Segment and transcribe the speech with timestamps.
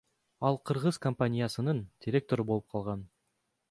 [0.49, 3.09] Ал кыргыз компаниясынын директору болуп калган.